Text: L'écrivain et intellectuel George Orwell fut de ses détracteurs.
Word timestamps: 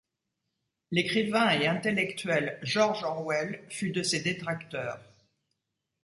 L'écrivain 0.89 1.51
et 1.51 1.67
intellectuel 1.67 2.57
George 2.63 3.03
Orwell 3.03 3.63
fut 3.69 3.91
de 3.91 4.01
ses 4.01 4.19
détracteurs. 4.21 4.99